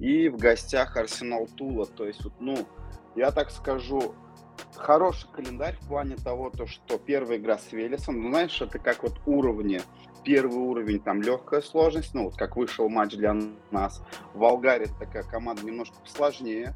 и 0.00 0.28
в 0.28 0.36
гостях 0.36 0.96
Арсенал 0.96 1.46
Тула. 1.46 1.86
То 1.86 2.06
есть, 2.06 2.24
вот, 2.24 2.32
ну, 2.40 2.56
я 3.14 3.30
так 3.30 3.50
скажу, 3.50 4.14
хороший 4.74 5.28
календарь 5.30 5.76
в 5.80 5.88
плане 5.88 6.16
того, 6.16 6.50
то, 6.50 6.66
что 6.66 6.98
первая 6.98 7.38
игра 7.38 7.56
с 7.56 7.72
Велесом, 7.72 8.20
ну, 8.20 8.30
знаешь, 8.30 8.60
это 8.60 8.78
как 8.78 9.04
вот 9.04 9.20
уровни. 9.26 9.80
Первый 10.24 10.58
уровень, 10.58 11.00
там, 11.00 11.20
легкая 11.20 11.60
сложность, 11.62 12.14
ну, 12.14 12.24
вот 12.24 12.36
как 12.36 12.56
вышел 12.56 12.88
матч 12.88 13.14
для 13.16 13.36
нас. 13.70 14.02
В 14.34 14.38
Волгаре 14.38 14.86
такая 14.98 15.24
команда 15.24 15.64
немножко 15.64 15.96
посложнее. 16.00 16.74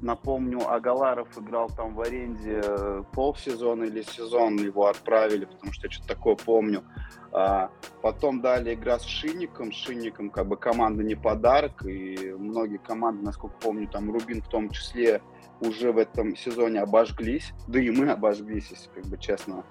Напомню, 0.00 0.68
Агаларов 0.68 1.28
играл 1.38 1.70
там 1.70 1.94
в 1.94 2.00
аренде 2.00 2.60
э, 2.62 3.02
полсезона 3.12 3.84
или 3.84 4.02
сезон, 4.02 4.56
его 4.56 4.86
отправили, 4.86 5.46
потому 5.46 5.72
что 5.72 5.86
я 5.86 5.90
что-то 5.90 6.08
такое 6.08 6.36
помню. 6.36 6.84
А, 7.32 7.70
потом 8.02 8.40
дали 8.40 8.74
игра 8.74 8.98
с 8.98 9.04
Шинником. 9.04 9.72
С 9.72 9.76
Шинником 9.76 10.30
как 10.30 10.46
бы 10.46 10.56
команда 10.56 11.02
не 11.02 11.14
подарок, 11.14 11.84
и 11.86 12.34
многие 12.38 12.78
команды, 12.78 13.24
насколько 13.24 13.56
помню, 13.58 13.88
там 13.88 14.10
Рубин 14.12 14.42
в 14.42 14.48
том 14.48 14.70
числе, 14.70 15.22
уже 15.60 15.92
в 15.92 15.98
этом 15.98 16.36
сезоне 16.36 16.80
обожглись, 16.80 17.52
да 17.66 17.80
и 17.80 17.90
мы 17.90 18.10
обожглись, 18.10 18.68
если 18.70 18.90
как 18.90 19.06
бы 19.06 19.16
честно, 19.16 19.64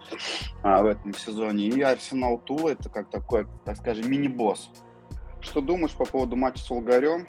а, 0.63 0.81
в 0.81 0.87
этом 0.87 1.13
сезоне. 1.13 1.67
И 1.67 1.81
Арсенал 1.81 2.39
Тула 2.39 2.69
это 2.69 2.89
как 2.89 3.09
такой, 3.09 3.45
так 3.63 3.77
скажем, 3.77 4.09
мини-босс 4.09 4.71
что 5.45 5.61
думаешь 5.61 5.93
по 5.93 6.05
поводу 6.05 6.35
матча 6.35 6.59
с 6.59 6.69
Волгарем? 6.69 7.27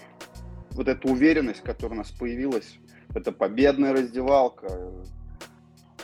Вот 0.76 0.88
эта 0.88 1.08
уверенность, 1.08 1.62
которая 1.62 1.96
у 1.96 2.02
нас 2.02 2.10
появилась, 2.10 2.78
это 3.14 3.32
победная 3.32 3.94
раздевалка. 3.94 4.92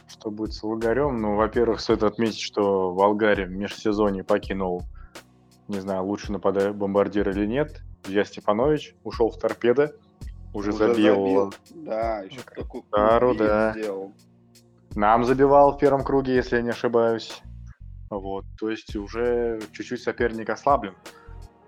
Что 0.09 0.31
будет 0.31 0.55
с 0.55 0.63
Волгарем? 0.63 1.21
Ну, 1.21 1.37
во-первых, 1.37 1.81
стоит 1.81 2.03
отметить, 2.03 2.41
что 2.41 2.95
Волгаре 2.95 3.45
в 3.45 3.51
межсезонье 3.51 4.25
покинул, 4.25 4.85
не 5.69 5.79
знаю, 5.81 6.05
лучше 6.05 6.33
нападая 6.33 6.73
бомбардир 6.73 7.29
или 7.29 7.47
нет. 7.47 7.83
Илья 8.09 8.25
Степанович 8.25 8.95
ушел 9.05 9.31
в 9.31 9.39
торпедо, 9.39 9.95
уже, 10.55 10.71
уже 10.71 10.89
забил. 10.89 11.15
забил. 11.15 11.55
Да, 11.75 12.21
еще 12.21 12.41
такой 12.41 12.83
Тару, 12.91 13.35
да. 13.35 13.73
сделал. 13.73 14.13
Нам 14.95 15.25
забивал 15.25 15.73
в 15.73 15.79
первом 15.79 16.03
круге, 16.03 16.35
если 16.35 16.57
я 16.57 16.63
не 16.63 16.71
ошибаюсь. 16.71 17.43
Вот, 18.09 18.45
то 18.59 18.71
есть 18.71 18.95
уже 18.97 19.61
чуть-чуть 19.73 20.03
соперник 20.03 20.49
ослаблен. 20.49 20.95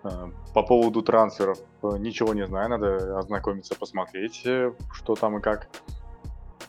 А, 0.04 0.30
по 0.52 0.62
поводу 0.62 1.02
трансферов 1.02 1.58
э, 1.82 1.96
ничего 1.98 2.34
не 2.34 2.46
знаю, 2.46 2.68
надо 2.68 3.18
ознакомиться, 3.18 3.74
посмотреть, 3.74 4.42
э, 4.44 4.72
что 4.92 5.14
там 5.14 5.38
и 5.38 5.40
как. 5.40 5.68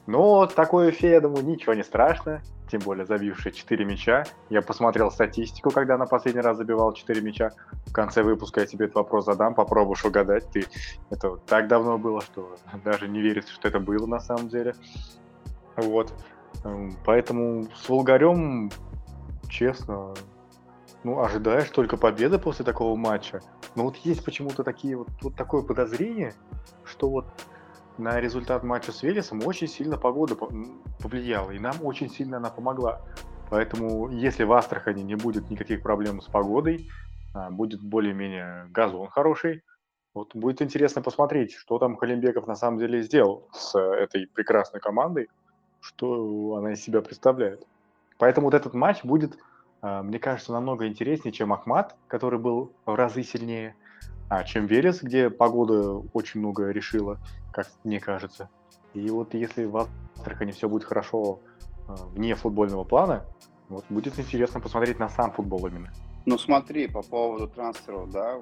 Но 0.08 0.46
такое 0.48 0.92
фе, 0.92 1.12
я 1.12 1.22
думаю, 1.22 1.46
ничего 1.46 1.74
не 1.74 1.84
страшно, 1.84 2.42
тем 2.72 2.80
более 2.80 3.06
забивший 3.06 3.51
4 3.51 3.84
мяча. 3.84 4.24
Я 4.50 4.62
посмотрел 4.62 5.12
статистику, 5.12 5.70
когда 5.70 5.98
на 5.98 6.06
последний 6.06 6.42
раз 6.42 6.58
забивал 6.58 6.94
4 6.94 7.22
мяча. 7.22 7.51
В 7.88 7.92
конце 7.92 8.24
выпуска 8.24 8.62
я 8.62 8.68
тебе 8.68 8.86
этот 8.86 8.96
вопрос 8.96 9.25
задам, 9.25 9.54
попробуешь 9.54 10.06
угадать. 10.06 10.50
Ты 10.51 10.65
это 11.10 11.36
так 11.46 11.68
давно 11.68 11.98
было, 11.98 12.22
что 12.22 12.56
даже 12.86 13.10
не 13.10 13.22
верится, 13.22 13.54
что 13.54 13.68
это 13.68 13.82
было 13.82 14.06
на 14.06 14.20
самом 14.20 14.48
деле. 14.48 14.75
Вот. 15.75 16.13
Эм, 16.63 16.96
поэтому 17.04 17.68
с 17.75 17.89
Волгарем, 17.89 18.72
честно, 19.50 20.13
ну, 21.05 21.21
ожидаешь 21.21 21.69
только 21.69 21.97
победы 21.97 22.39
после 22.39 22.65
такого 22.65 22.95
матча. 22.95 23.39
Но 23.75 23.83
вот 23.83 23.95
есть 23.97 24.25
почему-то 24.25 24.63
такие 24.63 24.97
вот, 24.97 25.07
вот 25.21 25.35
такое 25.35 25.62
подозрение, 25.62 26.33
что 26.83 27.09
вот 27.09 27.27
на 28.00 28.19
результат 28.19 28.63
матча 28.63 28.91
с 28.91 29.03
Велесом 29.03 29.45
очень 29.45 29.67
сильно 29.67 29.97
погода 29.97 30.35
повлияла, 31.00 31.51
и 31.51 31.59
нам 31.59 31.75
очень 31.83 32.09
сильно 32.09 32.38
она 32.38 32.50
помогла. 32.50 33.03
Поэтому, 33.51 34.09
если 34.09 34.45
в 34.45 34.53
Астрахани 34.53 35.03
не 35.03 35.13
будет 35.13 35.51
никаких 35.51 35.83
проблем 35.83 36.21
с 36.21 36.25
погодой, 36.25 36.89
а, 37.35 37.51
будет 37.51 37.83
более-менее 37.83 38.65
газон 38.71 39.07
хороший, 39.07 39.63
вот 40.15 40.35
будет 40.35 40.63
интересно 40.63 41.03
посмотреть, 41.03 41.53
что 41.53 41.77
там 41.77 41.97
Халимбеков 41.97 42.47
на 42.47 42.55
самом 42.55 42.79
деле 42.79 43.03
сделал 43.03 43.47
с 43.53 43.77
этой 43.77 44.25
прекрасной 44.25 44.79
командой, 44.79 45.29
что 45.81 46.55
она 46.55 46.74
из 46.74 46.81
себя 46.81 47.01
представляет. 47.01 47.63
Поэтому 48.17 48.47
вот 48.47 48.55
этот 48.55 48.74
матч 48.74 49.03
будет, 49.03 49.38
мне 50.04 50.20
кажется, 50.20 50.51
намного 50.51 50.88
интереснее, 50.88 51.32
чем 51.32 51.54
Ахмат, 51.54 51.96
который 52.08 52.39
был 52.39 52.72
в 52.86 52.96
разы 52.96 53.24
сильнее, 53.24 53.75
а, 54.30 54.44
чем 54.44 54.65
Велес, 54.65 55.04
где 55.04 55.30
погода 55.30 56.01
очень 56.13 56.39
много 56.39 56.70
решила, 56.72 57.20
как 57.51 57.68
мне 57.84 58.00
кажется. 58.00 58.50
И 58.94 59.10
вот 59.10 59.34
если 59.34 59.65
в 59.65 59.77
Астрахани 59.77 60.51
все 60.51 60.68
будет 60.68 60.86
хорошо 60.86 61.39
а, 61.88 61.96
вне 62.13 62.34
футбольного 62.36 62.84
плана, 62.84 63.25
вот 63.70 63.86
будет 63.89 64.20
интересно 64.20 64.60
посмотреть 64.60 65.00
на 65.00 65.10
сам 65.10 65.32
футбол 65.32 65.68
именно. 65.68 65.92
Ну 66.25 66.38
смотри, 66.38 66.88
по 66.88 67.04
поводу 67.04 67.48
трансферов, 67.48 68.10
да, 68.12 68.39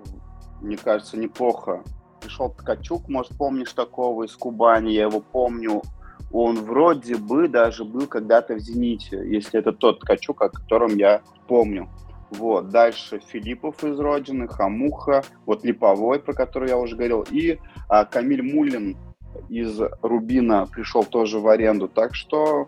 мне 0.62 0.78
кажется, 0.78 1.18
неплохо. 1.18 1.84
Пришел 2.22 2.50
Ткачук, 2.50 3.10
может, 3.10 3.38
помнишь 3.38 3.74
такого 3.74 4.24
из 4.24 4.36
Кубани, 4.36 4.92
я 4.92 5.04
его 5.04 5.20
помню. 5.20 5.82
Он 6.34 6.56
вроде 6.62 7.16
бы 7.16 7.48
даже 7.48 7.86
был 7.86 8.08
когда-то 8.08 8.56
в 8.56 8.60
«Зените», 8.60 9.22
если 9.24 9.60
это 9.60 9.72
тот 9.72 10.00
Ткачук, 10.00 10.42
о 10.42 10.50
котором 10.50 10.98
я 10.98 11.22
помню. 11.48 11.88
Вот, 12.32 12.70
дальше 12.70 13.22
Филиппов 13.28 13.84
из 13.84 14.00
Родины, 14.00 14.48
Хамуха, 14.48 15.24
вот 15.46 15.63
Липовой, 15.63 16.20
про 16.20 16.34
который 16.34 16.70
я 16.70 16.78
уже 16.80 16.96
говорил, 16.96 17.24
и 17.30 17.60
а, 17.88 18.06
Камиль 18.06 18.42
Мулин 18.42 18.98
из 19.50 19.80
Рубина 20.02 20.66
пришел 20.66 21.04
тоже 21.04 21.40
в 21.40 21.48
аренду. 21.48 21.88
Так 21.88 22.16
что 22.16 22.68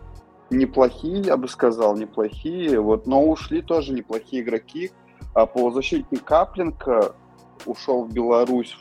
неплохие, 0.50 1.20
я 1.22 1.36
бы 1.36 1.48
сказал, 1.48 1.96
неплохие. 1.96 2.80
Вот, 2.80 3.06
но 3.06 3.24
ушли 3.24 3.62
тоже 3.62 3.92
неплохие 3.92 4.42
игроки. 4.42 4.92
А 5.34 5.46
полузащитник 5.46 6.24
Капленко 6.24 7.14
ушел 7.66 8.04
в 8.04 8.12
Беларусь. 8.12 8.76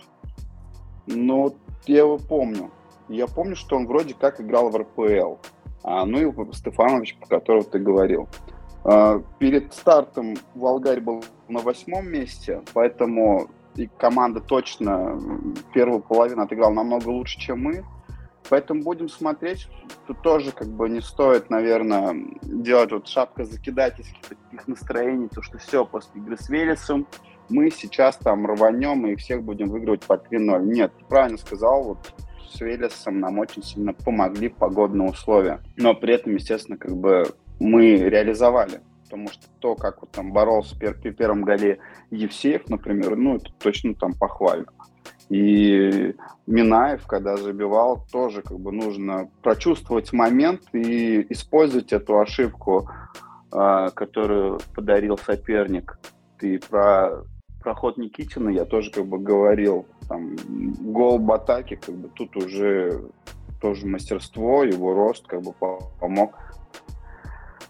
Но 1.07 1.53
я 1.87 1.99
его 1.99 2.17
помню. 2.17 2.71
Я 3.07 3.27
помню, 3.27 3.55
что 3.55 3.75
он 3.75 3.87
вроде 3.87 4.13
как 4.13 4.41
играл 4.41 4.69
в 4.69 4.77
РПЛ. 4.77 5.35
А, 5.83 6.05
ну 6.05 6.19
и 6.19 6.53
Стефанович, 6.53 7.17
по 7.19 7.27
которому 7.27 7.63
ты 7.63 7.79
говорил. 7.79 8.27
А, 8.83 9.21
перед 9.39 9.73
стартом 9.73 10.35
Волгарь 10.55 10.99
был 10.99 11.23
на 11.47 11.59
восьмом 11.59 12.07
месте, 12.07 12.61
поэтому 12.73 13.49
и 13.75 13.87
команда 13.97 14.39
точно 14.39 15.19
первую 15.73 16.01
половину 16.01 16.43
отыграла 16.43 16.73
намного 16.73 17.09
лучше, 17.09 17.39
чем 17.39 17.63
мы. 17.63 17.83
Поэтому 18.49 18.83
будем 18.83 19.09
смотреть. 19.09 19.67
Тут 20.07 20.21
тоже 20.21 20.51
как 20.51 20.67
бы 20.67 20.87
не 20.87 21.01
стоит, 21.01 21.49
наверное, 21.49 22.15
делать 22.43 22.91
вот 22.91 23.07
шапка 23.07 23.43
закидательских 23.43 24.21
таких 24.21 24.67
настроений, 24.67 25.27
то 25.27 25.41
что 25.41 25.57
все, 25.57 25.83
после 25.83 26.21
игры 26.21 26.37
с 26.37 26.47
Велесом 26.49 27.07
мы 27.49 27.71
сейчас 27.71 28.17
там 28.17 28.45
рванем 28.45 29.07
и 29.07 29.15
всех 29.15 29.43
будем 29.43 29.69
выигрывать 29.69 30.03
по 30.03 30.13
3-0. 30.13 30.63
Нет, 30.63 30.91
ты 30.97 31.05
правильно 31.05 31.37
сказал, 31.37 31.83
вот 31.83 32.13
с 32.49 32.61
Велесом 32.61 33.19
нам 33.19 33.39
очень 33.39 33.63
сильно 33.63 33.93
помогли 33.93 34.49
погодные 34.49 35.09
условия. 35.09 35.61
Но 35.77 35.93
при 35.93 36.13
этом, 36.13 36.35
естественно, 36.35 36.77
как 36.77 36.95
бы 36.95 37.25
мы 37.59 37.95
реализовали. 37.97 38.81
Потому 39.03 39.29
что 39.29 39.45
то, 39.59 39.75
как 39.75 40.01
вот 40.01 40.11
там 40.11 40.33
боролся 40.33 40.75
при 40.75 41.11
первом 41.11 41.43
голе 41.43 41.79
Евсеев, 42.09 42.67
например, 42.69 43.15
ну, 43.15 43.35
это 43.35 43.51
точно 43.59 43.93
там 43.93 44.13
похвально. 44.13 44.67
И 45.29 46.13
Минаев, 46.45 47.05
когда 47.07 47.37
забивал, 47.37 48.05
тоже 48.11 48.41
как 48.41 48.59
бы 48.59 48.71
нужно 48.71 49.29
прочувствовать 49.41 50.13
момент 50.13 50.61
и 50.73 51.25
использовать 51.29 51.93
эту 51.93 52.19
ошибку, 52.19 52.89
э, 53.51 53.89
которую 53.93 54.59
подарил 54.75 55.17
соперник. 55.17 55.97
Ты 56.39 56.59
про 56.59 57.23
проход 57.65 57.97
Никитина 57.97 58.49
я 58.49 58.63
тоже 58.63 58.91
как 58.91 59.07
бы 59.07 59.17
говорил, 59.17 59.87
там, 60.07 60.35
гол 60.93 61.17
в 61.17 61.31
атаке, 61.31 61.77
как 61.77 61.95
бы 61.95 62.09
тут 62.09 62.37
уже 62.37 63.09
тоже 63.59 63.87
мастерство, 63.87 64.63
его 64.63 64.93
рост 64.93 65.25
как 65.25 65.41
бы 65.41 65.51
помог 65.99 66.35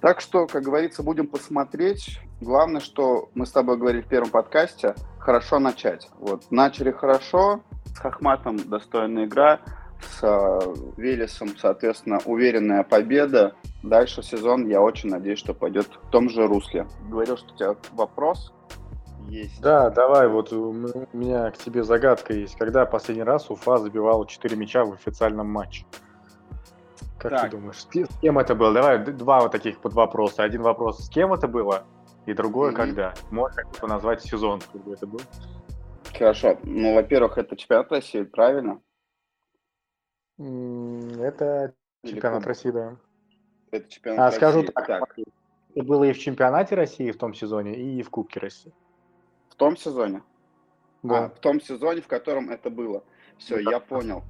так 0.02 0.22
что, 0.22 0.46
как 0.46 0.62
говорится, 0.62 1.02
будем 1.02 1.26
посмотреть. 1.26 2.20
Главное, 2.40 2.80
что 2.80 3.30
мы 3.34 3.48
с 3.48 3.52
тобой 3.52 3.78
говорили 3.78 4.04
в 4.04 4.08
первом 4.08 4.30
подкасте, 4.30 4.94
хорошо 5.18 5.58
начать. 5.58 6.10
Вот, 6.20 6.52
начали 6.52 6.92
хорошо, 6.92 7.62
с 7.86 7.98
Хахматом 7.98 8.58
достойная 8.70 9.26
игра, 9.26 9.62
с 10.00 10.20
э, 10.22 10.74
Велесом, 10.98 11.58
соответственно, 11.58 12.20
уверенная 12.26 12.84
победа. 12.84 13.56
Дальше 13.82 14.22
сезон, 14.22 14.68
я 14.68 14.80
очень 14.80 15.10
надеюсь, 15.10 15.40
что 15.40 15.56
пойдет 15.56 15.88
в 15.88 16.12
том 16.12 16.30
же 16.30 16.46
русле. 16.46 16.86
Говорил, 17.10 17.38
что 17.38 17.52
у 17.52 17.58
тебя 17.58 17.76
вопрос 17.94 18.54
есть. 19.30 19.62
Да, 19.62 19.90
давай, 19.90 20.28
вот 20.28 20.52
у 20.54 20.72
меня 21.14 21.52
к 21.52 21.58
тебе 21.58 21.84
загадка 21.84 22.34
есть. 22.34 22.56
Когда 22.58 22.86
последний 22.86 23.24
раз 23.24 23.50
Уфа 23.50 23.78
забивал 23.78 24.26
4 24.26 24.56
мяча 24.56 24.86
в 24.86 24.94
официальном 24.94 25.48
матче? 25.48 25.86
Как 27.18 27.32
так. 27.32 27.42
ты 27.44 27.58
думаешь, 27.58 27.82
с 27.82 28.20
кем 28.22 28.38
это 28.40 28.56
было? 28.56 28.74
Давай 28.74 29.00
два 29.00 29.42
вот 29.42 29.52
таких 29.52 29.80
под 29.80 29.94
вопроса. 29.94 30.44
Один 30.44 30.62
вопрос, 30.62 31.06
с 31.06 31.10
кем 31.10 31.34
это 31.34 31.48
было, 31.48 31.84
и 32.26 32.34
другое, 32.34 32.72
mm-hmm. 32.72 32.76
когда. 32.76 33.14
Можно 33.32 33.64
как-то 33.64 33.88
назвать 33.88 34.22
сезон, 34.22 34.62
когда 34.72 34.94
это 34.94 35.08
был. 35.08 35.22
Хорошо. 36.18 36.58
Ну, 36.64 36.94
во-первых, 36.96 37.38
это 37.38 37.56
чемпионат 37.56 37.92
России, 37.92 38.24
правильно? 38.24 38.80
Это 40.38 41.74
чемпионат 42.06 42.46
России, 42.46 42.70
да. 42.70 42.98
Это 43.72 43.90
чемпионат 43.90 44.20
а, 44.20 44.26
России. 44.26 44.38
скажу 44.38 44.64
так, 44.64 44.88
так. 44.88 45.18
Это 45.76 45.86
было 45.86 46.04
и 46.06 46.14
в 46.14 46.20
чемпионате 46.20 46.76
России 46.76 47.12
в 47.12 47.18
том 47.18 47.34
сезоне, 47.34 47.76
и 47.76 48.02
в 48.02 48.10
Кубке 48.10 48.40
России. 48.40 48.74
В 49.56 49.58
том 49.58 49.78
сезоне? 49.78 50.22
Да. 51.02 51.26
А, 51.26 51.30
в 51.30 51.40
том 51.40 51.62
сезоне, 51.62 52.02
в 52.02 52.08
котором 52.08 52.50
это 52.50 52.70
было. 52.70 53.04
Все, 53.38 53.64
да. 53.64 53.72
я 53.72 53.80
понял. 53.80 54.24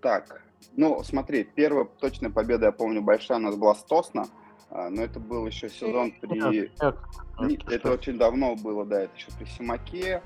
Так, 0.00 0.42
ну, 0.76 1.02
смотри, 1.04 1.44
первая 1.44 1.84
точная 1.84 2.30
победа, 2.30 2.66
я 2.66 2.72
помню, 2.72 3.02
большая 3.02 3.36
у 3.36 3.42
нас 3.42 3.54
была 3.54 3.74
с 3.74 3.84
Тосна, 3.84 4.28
а, 4.70 4.88
но 4.88 5.02
это 5.02 5.20
был 5.20 5.46
еще 5.46 5.68
сезон 5.68 6.12
при... 6.12 6.72
Это 7.74 7.92
очень 7.92 8.16
давно 8.16 8.56
было, 8.56 8.86
да, 8.86 9.02
это 9.02 9.14
еще 9.14 9.28
при 9.38 9.44
Симаке. 9.44 10.22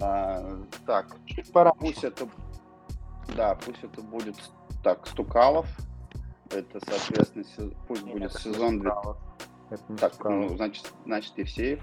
А, 0.00 0.60
так, 0.86 1.16
Пора. 1.52 1.72
пусть 1.72 2.04
это... 2.04 2.28
Да, 3.34 3.56
пусть 3.56 3.82
это 3.82 4.00
будет 4.00 4.36
так, 4.84 5.06
Стукалов. 5.08 5.66
Это, 6.50 6.80
соответственно, 6.86 7.72
пусть 7.88 8.04
будет 8.04 8.32
сезон... 8.34 8.80
Так, 9.98 10.12
ну, 10.24 10.56
значит, 10.56 10.92
значит, 11.04 11.36
Евсеев. 11.36 11.82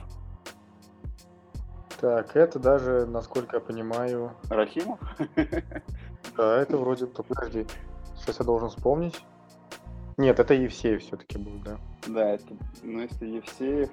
Так, 2.06 2.36
это 2.36 2.60
даже, 2.60 3.08
насколько 3.08 3.56
я 3.56 3.60
понимаю... 3.60 4.34
Рахимов? 4.48 5.00
Да, 6.38 6.62
это 6.62 6.78
вроде... 6.78 7.08
Подожди. 7.08 7.66
Сейчас 8.16 8.38
я 8.38 8.46
должен 8.46 8.70
вспомнить. 8.70 9.26
Нет, 10.18 10.40
это 10.40 10.54
Евсеев 10.54 11.02
все-таки 11.02 11.40
был, 11.40 11.54
да. 11.66 11.80
Да, 12.06 12.34
это, 12.34 12.54
ну 12.84 13.00
если 13.00 13.26
Евсеев, 13.26 13.90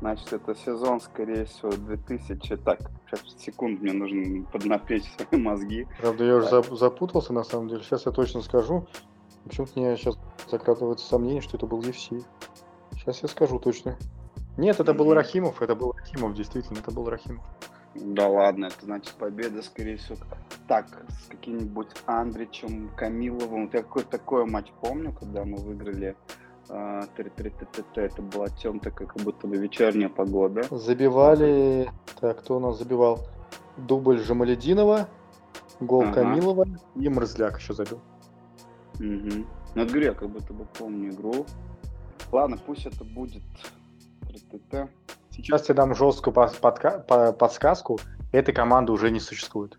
Значит, 0.00 0.34
это 0.34 0.54
сезон, 0.54 1.00
скорее 1.00 1.46
всего, 1.46 1.70
2000... 1.70 2.58
Так, 2.58 2.80
сейчас, 3.06 3.22
секунд, 3.38 3.80
мне 3.80 3.94
нужно 3.94 4.44
поднапрячь 4.52 5.04
свои 5.04 5.40
мозги. 5.40 5.88
Правда, 5.98 6.24
я 6.24 6.36
уже 6.36 6.62
запутался, 6.76 7.32
на 7.32 7.44
самом 7.44 7.68
деле. 7.68 7.82
Сейчас 7.82 8.04
я 8.04 8.12
точно 8.12 8.42
скажу. 8.42 8.86
Почему-то 9.44 9.80
мне 9.80 9.96
сейчас 9.96 10.18
закрадывается 10.50 11.06
сомнение, 11.06 11.40
что 11.40 11.56
это 11.56 11.64
был 11.64 11.80
UFC. 11.80 12.22
Сейчас 12.92 13.22
я 13.22 13.28
скажу 13.28 13.58
точно. 13.58 13.96
Нет, 14.60 14.78
это 14.78 14.92
был 14.92 15.14
Рахимов, 15.14 15.62
это 15.62 15.74
был 15.74 15.92
Рахимов, 15.92 16.34
действительно, 16.34 16.80
это 16.80 16.90
был 16.90 17.08
Рахимов. 17.08 17.42
Да 17.94 18.28
ладно, 18.28 18.66
это 18.66 18.84
значит 18.84 19.14
победа, 19.14 19.62
скорее 19.62 19.96
всего. 19.96 20.18
Так, 20.68 20.86
с 21.08 21.28
каким-нибудь 21.28 21.88
Андричем, 22.04 22.90
Камиловым. 22.94 23.64
Вот 23.64 23.74
я 23.74 23.82
какой-то 23.82 24.10
такой 24.10 24.44
матч 24.44 24.66
помню, 24.82 25.14
когда 25.18 25.46
мы 25.46 25.56
выиграли 25.56 26.14
а, 26.68 27.06
это 27.16 28.22
была 28.22 28.48
темная, 28.50 28.92
как 28.92 29.16
будто 29.24 29.46
бы 29.46 29.56
вечерняя 29.56 30.10
погода. 30.10 30.62
Забивали... 30.70 31.90
Так, 32.20 32.40
кто 32.40 32.58
у 32.58 32.60
нас 32.60 32.78
забивал? 32.78 33.20
Дубль 33.78 34.18
Жамалединова, 34.18 35.08
гол 35.80 36.02
ага. 36.02 36.12
Камилова 36.12 36.66
и 36.96 37.08
Мрзляк 37.08 37.58
еще 37.58 37.72
забил. 37.72 38.00
Угу. 38.96 39.46
Ну, 39.74 39.86
говорю, 39.86 40.02
я 40.02 40.12
как 40.12 40.28
будто 40.28 40.52
бы 40.52 40.66
помню 40.78 41.12
игру. 41.12 41.46
Ладно, 42.30 42.58
пусть 42.64 42.84
это 42.84 43.04
будет 43.04 43.42
Сейчас 45.30 45.68
я 45.68 45.74
дам 45.74 45.94
жесткую 45.94 46.34
подка- 46.34 47.32
подсказку. 47.32 47.98
Этой 48.32 48.54
команды 48.54 48.92
уже 48.92 49.10
не 49.10 49.20
существует. 49.20 49.76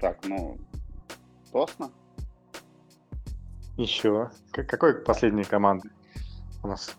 Так, 0.00 0.18
ну, 0.24 0.58
Тосно? 1.52 1.90
Еще. 3.76 4.30
Какой 4.52 4.94
последней 4.94 5.44
команды 5.44 5.90
у 6.62 6.68
нас? 6.68 6.96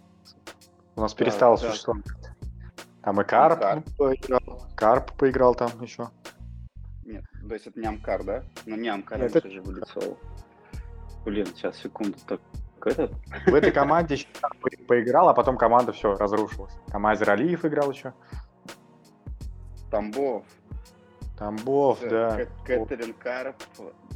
У 0.95 1.01
нас 1.01 1.13
перестало 1.13 1.57
да, 1.57 1.69
существовать. 1.69 2.05
Да. 2.05 2.29
Там 3.03 3.21
и 3.21 3.23
Карп, 3.23 3.59
Карп 3.59 3.85
поиграл. 3.97 4.67
Карп 4.75 5.13
поиграл 5.13 5.55
там 5.55 5.71
еще. 5.81 6.09
Нет, 7.05 7.23
то 7.47 7.53
есть 7.53 7.67
это 7.67 7.79
не 7.79 7.87
Амкар, 7.87 8.23
да? 8.23 8.43
Ну 8.65 8.75
не 8.75 8.89
Амкар 8.89 9.21
это... 9.21 9.49
же 9.49 9.61
вылетел. 9.61 10.17
Блин, 11.25 11.47
сейчас, 11.47 11.77
секунду. 11.77 12.17
Так, 12.27 12.41
этот? 12.87 13.11
В 13.45 13.53
этой 13.53 13.71
команде 13.71 14.15
еще 14.15 14.27
поиграл, 14.87 15.29
а 15.29 15.33
потом 15.33 15.57
команда 15.57 15.91
все 15.91 16.15
разрушилась. 16.15 16.73
Там 16.87 17.05
Азер 17.05 17.29
Алиев 17.29 17.65
играл 17.65 17.91
еще. 17.91 18.13
Тамбов. 19.89 20.43
Тамбов, 21.37 21.99
да. 22.01 22.45
Кэтрин 22.65 23.13
Карп. 23.13 23.55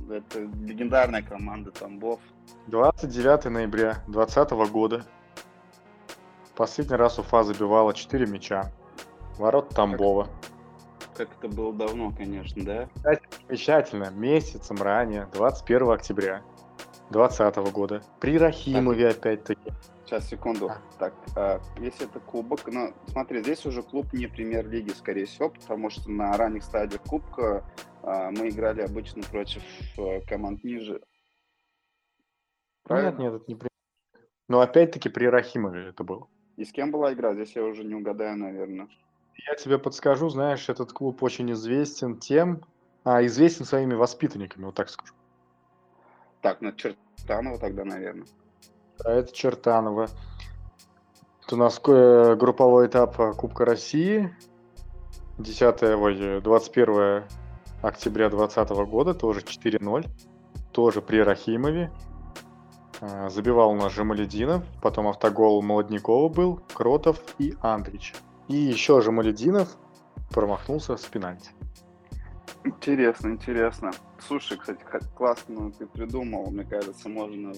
Это 0.10 0.40
легендарная 0.40 1.22
команда 1.22 1.72
Тамбов. 1.72 2.20
29 2.68 3.46
ноября 3.46 4.04
2020 4.08 4.52
года. 4.72 5.06
Последний 6.56 6.96
раз 6.96 7.18
Уфа 7.18 7.44
забивала 7.44 7.94
4 7.94 8.26
мяча. 8.28 8.72
Ворот 9.38 9.70
Тамбова. 9.70 10.28
Как, 11.16 11.30
как 11.30 11.38
это 11.40 11.48
было 11.48 11.74
давно, 11.74 12.12
конечно, 12.12 12.64
да? 12.64 12.90
Замечательно. 13.48 14.10
Месяцем 14.12 14.78
ранее, 14.82 15.28
21 15.34 15.92
октября. 15.92 16.42
2020 17.14 17.72
года. 17.72 18.04
При 18.20 18.38
Рахимове 18.38 19.10
опять-таки. 19.10 19.72
Сейчас, 20.06 20.28
секунду. 20.28 20.70
А. 20.70 20.82
Так, 21.00 21.14
а, 21.36 21.62
если 21.80 22.06
это 22.06 22.20
кубок, 22.20 22.62
ну, 22.68 22.94
смотри, 23.08 23.42
здесь 23.42 23.66
уже 23.66 23.82
клуб 23.82 24.12
не 24.12 24.28
премьер-лиги, 24.28 24.90
скорее 24.90 25.26
всего, 25.26 25.50
потому 25.50 25.90
что 25.90 26.12
на 26.12 26.36
ранних 26.36 26.64
стадиях 26.64 27.02
кубка 27.04 27.64
а, 28.02 28.32
мы 28.32 28.50
играли 28.50 28.82
обычно 28.82 29.24
против 29.24 29.64
а, 29.98 30.20
команд 30.28 30.64
ниже. 30.64 31.02
Правильно? 32.84 33.12
Нет, 33.12 33.20
нет, 33.20 33.34
это 33.34 33.46
не 33.48 33.56
премьер 33.56 33.72
Но 34.50 34.60
опять-таки 34.60 35.08
при 35.08 35.26
Рахимове 35.26 35.88
это 35.88 36.04
было. 36.04 36.28
И 36.58 36.66
с 36.66 36.72
кем 36.72 36.92
была 36.92 37.14
игра? 37.14 37.34
Здесь 37.34 37.56
я 37.56 37.64
уже 37.64 37.84
не 37.84 37.96
угадаю, 37.96 38.38
наверное. 38.38 38.90
Я 39.48 39.56
тебе 39.56 39.80
подскажу, 39.80 40.30
знаешь, 40.30 40.70
этот 40.70 40.94
клуб 40.94 41.24
очень 41.24 41.52
известен 41.54 42.18
тем, 42.20 42.64
а, 43.04 43.26
известен 43.26 43.66
своими 43.66 43.94
воспитанниками, 43.94 44.66
вот 44.66 44.76
так 44.76 44.90
скажу. 44.90 45.14
Так, 46.44 46.60
ну 46.60 46.74
Чертанова 46.74 47.58
тогда, 47.58 47.86
наверное. 47.86 48.28
Да, 49.00 49.14
это 49.14 49.34
Чертанова. 49.34 50.10
Это 51.46 51.56
у 51.56 51.58
нас 51.58 51.82
э, 51.88 52.36
групповой 52.36 52.88
этап 52.88 53.16
Кубка 53.38 53.64
России. 53.64 54.36
10, 55.40 55.84
ой, 55.84 56.42
21 56.42 57.24
октября 57.82 58.30
2020 58.30 58.70
года, 58.90 59.14
тоже 59.14 59.40
4-0. 59.40 60.06
Тоже 60.74 61.02
при 61.02 61.18
Рахимове. 61.24 61.92
А, 63.00 63.30
забивал 63.30 63.72
у 63.72 63.76
нас 63.76 63.94
Жамалединов, 63.94 64.64
потом 64.82 65.08
автогол 65.08 65.62
Молодникова 65.62 66.28
был, 66.28 66.62
Кротов 66.74 67.22
и 67.40 67.56
Андрич. 67.62 68.14
И 68.50 68.56
еще 68.56 69.02
Жамалединов 69.02 69.78
промахнулся 70.30 70.98
с 70.98 71.06
пенальти. 71.06 71.52
Интересно, 72.66 73.30
интересно. 73.30 73.92
Слушай, 74.28 74.58
кстати, 74.58 74.82
как 74.90 75.04
классно 75.14 75.72
ты 75.72 75.86
придумал. 75.86 76.50
Мне 76.50 76.64
кажется, 76.64 77.10
можно 77.10 77.54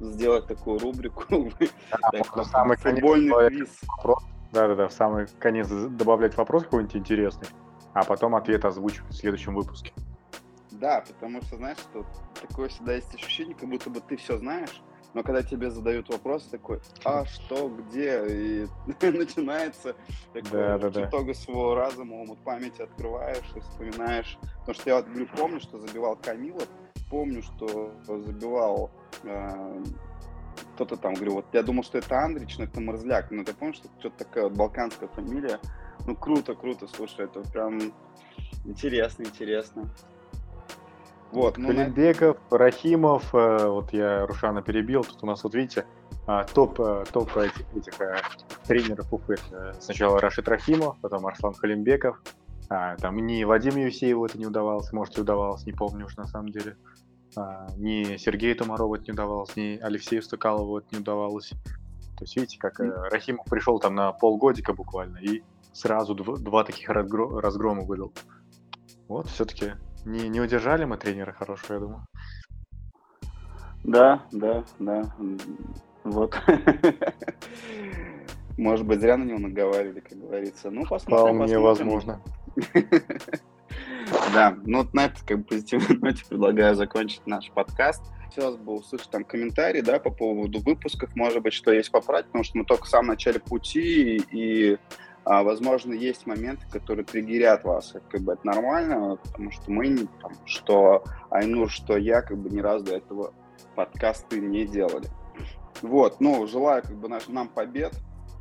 сделать 0.00 0.46
такую 0.46 0.78
рубрику. 0.78 1.24
Да, 2.12 2.44
самый 2.44 2.76
футбольный 2.76 3.48
квиз. 3.48 3.80
Да-да-да, 4.52 4.88
в 4.88 4.92
самый 4.92 5.26
конец 5.38 5.68
добавлять 5.68 6.36
вопрос 6.36 6.64
какой-нибудь 6.64 6.96
интересный, 6.96 7.48
а 7.92 8.04
потом 8.04 8.34
ответ 8.34 8.64
озвучивать 8.64 9.10
в 9.10 9.16
следующем 9.16 9.54
выпуске. 9.54 9.92
Да, 10.70 11.04
потому 11.06 11.42
что, 11.42 11.56
знаешь, 11.56 11.78
что 11.78 12.06
такое 12.40 12.68
всегда 12.68 12.94
есть 12.94 13.14
ощущение, 13.14 13.54
как 13.54 13.68
будто 13.68 13.90
бы 13.90 14.00
ты 14.00 14.16
все 14.16 14.38
знаешь, 14.38 14.80
но 15.14 15.22
когда 15.22 15.42
тебе 15.42 15.70
задают 15.70 16.08
вопрос 16.10 16.44
такой, 16.44 16.80
а 17.04 17.24
что, 17.24 17.68
где, 17.68 18.26
и 18.26 18.66
начинается 19.06 19.94
такое 20.32 20.78
да, 20.78 20.90
да, 20.90 21.04
чуток 21.04 21.26
да. 21.26 21.34
своего 21.34 21.74
разума, 21.74 22.24
вот 22.26 22.38
памяти 22.44 22.82
открываешь 22.82 23.50
и 23.56 23.60
вспоминаешь. 23.60 24.38
Потому 24.60 24.74
что 24.74 24.90
я 24.90 24.96
вот 24.96 25.06
говорю, 25.06 25.28
помню, 25.36 25.60
что 25.60 25.78
забивал 25.78 26.16
Камилов, 26.16 26.68
помню, 27.10 27.42
что 27.42 27.92
забивал 28.04 28.90
э, 29.24 29.82
кто-то 30.74 30.96
там, 30.96 31.14
говорю, 31.14 31.34
вот 31.34 31.46
я 31.52 31.62
думал, 31.62 31.82
что 31.82 31.98
это 31.98 32.20
Андрич, 32.20 32.58
но 32.58 32.64
это 32.64 32.80
Морзляк, 32.80 33.30
но 33.30 33.44
ты 33.44 33.54
помнишь, 33.54 33.76
что 33.76 33.88
что-то 33.98 34.24
такая 34.24 34.44
вот 34.44 34.52
балканская 34.54 35.08
фамилия. 35.08 35.58
Ну, 36.06 36.14
круто, 36.14 36.54
круто, 36.54 36.86
слушай, 36.86 37.24
это 37.24 37.40
прям 37.50 37.92
интересно, 38.64 39.24
интересно. 39.24 39.90
Вот, 41.32 41.58
ну, 41.58 41.68
Калимбеков, 41.68 42.38
на... 42.50 42.58
Рахимов, 42.58 43.34
э, 43.34 43.66
вот 43.66 43.92
я 43.92 44.26
Рушана 44.26 44.62
перебил, 44.62 45.04
тут 45.04 45.22
у 45.22 45.26
нас, 45.26 45.44
вот 45.44 45.54
видите, 45.54 45.84
а, 46.26 46.44
топ, 46.44 46.78
э, 46.80 47.04
топ 47.10 47.34
этих, 47.38 47.64
этих 47.74 48.00
э, 48.00 48.16
тренеров 48.66 49.12
Уфы. 49.12 49.36
Сначала 49.80 50.20
Рашид 50.20 50.46
Рахимов, 50.46 50.98
потом 51.00 51.26
Арслан 51.26 51.54
Халимбеков. 51.54 52.20
А, 52.68 52.96
там 52.96 53.16
ни 53.16 53.44
Вадим 53.44 53.76
Евсееву 53.76 54.26
это 54.26 54.38
не 54.38 54.46
удавалось, 54.46 54.92
может 54.92 55.16
и 55.16 55.22
удавалось, 55.22 55.64
не 55.64 55.72
помню 55.72 56.04
уж 56.04 56.16
на 56.16 56.26
самом 56.26 56.50
деле. 56.50 56.76
А, 57.34 57.68
ни 57.78 58.18
Сергею 58.18 58.56
Тумарову 58.56 58.94
это 58.94 59.04
не 59.06 59.12
удавалось, 59.12 59.56
ни 59.56 59.78
Алексею 59.80 60.22
Стукалову 60.22 60.76
это 60.76 60.88
не 60.92 60.98
удавалось. 60.98 61.48
То 61.48 62.24
есть 62.24 62.36
видите, 62.36 62.58
как 62.58 62.78
Рахимов 62.78 63.46
пришел 63.46 63.78
там 63.78 63.94
на 63.94 64.12
полгодика 64.12 64.74
буквально 64.74 65.16
и 65.18 65.42
сразу 65.72 66.14
два, 66.14 66.36
два 66.36 66.64
таких 66.64 66.90
разгрома 66.90 67.84
выдал. 67.84 68.12
Вот, 69.08 69.28
все-таки 69.28 69.72
не, 70.08 70.28
не 70.28 70.40
удержали 70.40 70.84
мы 70.84 70.96
тренера 70.96 71.32
хорошего, 71.32 71.74
я 71.74 71.80
думаю. 71.80 72.06
Да, 73.84 74.22
да, 74.32 74.64
да. 74.78 75.14
Вот. 76.04 76.40
Может 78.58 78.86
быть, 78.86 79.00
зря 79.00 79.16
на 79.16 79.24
него 79.24 79.38
наговаривали, 79.38 80.00
как 80.00 80.18
говорится. 80.18 80.70
Ну, 80.70 80.84
посмотрим. 80.86 81.36
Вполне 81.36 81.58
возможно. 81.58 82.20
Да, 84.32 84.56
ну 84.64 84.78
вот 84.78 84.94
на 84.94 85.04
этой 85.04 85.20
как 85.26 85.38
бы 85.38 85.44
позитивной 85.44 85.98
ноте 85.98 86.24
предлагаю 86.26 86.74
закончить 86.74 87.26
наш 87.26 87.50
подкаст. 87.50 88.02
Хотелось 88.24 88.56
бы 88.56 88.72
услышать 88.72 89.10
там 89.10 89.24
комментарии, 89.24 89.82
да, 89.82 89.98
по 89.98 90.10
поводу 90.10 90.60
выпусков, 90.60 91.14
может 91.14 91.42
быть, 91.42 91.52
что 91.52 91.72
есть 91.72 91.90
поправить, 91.90 92.26
потому 92.26 92.44
что 92.44 92.56
мы 92.56 92.64
только 92.64 92.84
в 92.84 92.88
самом 92.88 93.08
начале 93.08 93.38
пути, 93.38 94.22
и 94.32 94.78
а, 95.28 95.42
возможно, 95.42 95.92
есть 95.92 96.26
моменты, 96.26 96.64
которые 96.72 97.04
триггерят 97.04 97.62
вас, 97.62 97.94
как 98.08 98.22
бы 98.22 98.32
это 98.32 98.46
нормально, 98.46 99.18
потому 99.22 99.50
что 99.50 99.70
мы, 99.70 100.08
там, 100.22 100.32
что 100.46 101.04
Айнур, 101.28 101.68
что 101.70 101.98
я, 101.98 102.22
как 102.22 102.38
бы 102.38 102.48
ни 102.48 102.60
разу 102.60 102.86
до 102.86 102.96
этого 102.96 103.34
подкасты 103.74 104.40
не 104.40 104.66
делали. 104.66 105.06
Вот, 105.82 106.18
ну, 106.20 106.46
желаю 106.46 106.82
как 106.82 106.96
бы 106.96 107.10
наш, 107.10 107.28
нам 107.28 107.48
побед. 107.48 107.92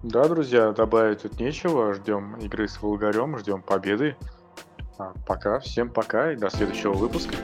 Да, 0.02 0.30
друзья, 0.30 0.72
добавить 0.72 1.24
тут 1.24 1.38
нечего. 1.42 1.94
Ждем 1.94 2.38
игры 2.38 2.70
с 2.70 2.82
Волгарем, 2.82 3.38
ждем 3.38 3.62
победы. 3.62 4.16
А, 4.98 5.12
пока, 5.28 5.60
всем 5.60 5.90
пока 5.90 6.32
и 6.32 6.38
до 6.38 6.50
следующего 6.50 6.94
выпуска. 6.94 7.36